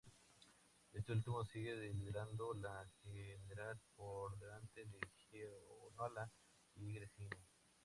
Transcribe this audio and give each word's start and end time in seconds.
Éste 0.95 1.13
último 1.13 1.45
sigue 1.45 1.75
liderando 1.75 2.55
la 2.55 2.83
general 3.03 3.79
por 3.95 4.35
delante 4.39 4.83
de 4.87 4.99
Gianola 5.29 6.27
y 6.73 6.91
Gresini.. 6.95 7.29